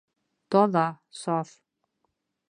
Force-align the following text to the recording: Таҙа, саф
Таҙа, 0.53 0.85
саф 1.19 1.51